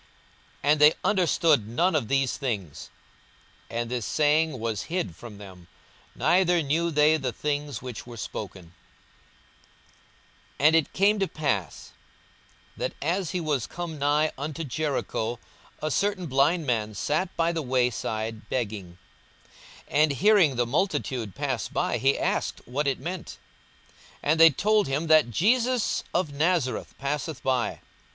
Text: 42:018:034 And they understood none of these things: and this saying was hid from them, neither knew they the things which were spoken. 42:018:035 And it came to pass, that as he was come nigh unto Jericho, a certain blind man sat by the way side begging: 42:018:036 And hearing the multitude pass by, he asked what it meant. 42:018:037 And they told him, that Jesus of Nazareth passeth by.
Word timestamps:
42:018:034 0.63 0.71
And 0.71 0.81
they 0.81 0.93
understood 1.03 1.67
none 1.67 1.95
of 1.95 2.07
these 2.07 2.35
things: 2.35 2.89
and 3.69 3.91
this 3.91 4.03
saying 4.07 4.57
was 4.59 4.85
hid 4.89 5.15
from 5.15 5.37
them, 5.37 5.67
neither 6.15 6.63
knew 6.63 6.89
they 6.89 7.17
the 7.17 7.31
things 7.31 7.83
which 7.83 8.07
were 8.07 8.17
spoken. 8.17 8.73
42:018:035 10.59 10.65
And 10.65 10.75
it 10.75 10.93
came 10.93 11.19
to 11.19 11.27
pass, 11.27 11.91
that 12.75 12.93
as 12.99 13.29
he 13.29 13.39
was 13.39 13.67
come 13.67 13.99
nigh 13.99 14.31
unto 14.39 14.63
Jericho, 14.63 15.37
a 15.83 15.91
certain 15.91 16.25
blind 16.25 16.65
man 16.65 16.95
sat 16.95 17.37
by 17.37 17.51
the 17.51 17.61
way 17.61 17.91
side 17.91 18.49
begging: 18.49 18.97
42:018:036 19.87 19.87
And 19.89 20.11
hearing 20.13 20.55
the 20.55 20.65
multitude 20.65 21.35
pass 21.35 21.67
by, 21.67 21.99
he 21.99 22.17
asked 22.17 22.61
what 22.65 22.87
it 22.87 22.97
meant. 22.97 23.37
42:018:037 24.17 24.17
And 24.23 24.39
they 24.39 24.49
told 24.49 24.87
him, 24.87 25.05
that 25.05 25.29
Jesus 25.29 26.03
of 26.11 26.33
Nazareth 26.33 26.95
passeth 26.97 27.43
by. 27.43 27.81